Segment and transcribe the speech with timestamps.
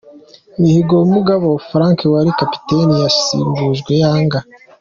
[0.59, 4.39] Mihigo wa Mugabo Frank wari kapiteni yasimbujwe yanga.